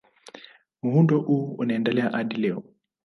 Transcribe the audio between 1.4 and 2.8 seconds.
unaendelea hadi leo.